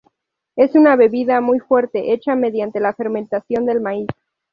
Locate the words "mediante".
2.35-2.79